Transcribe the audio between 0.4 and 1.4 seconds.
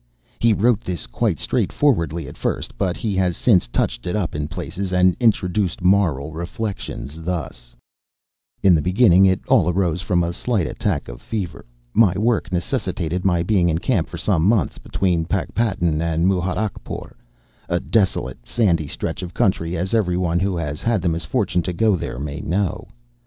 wrote this quite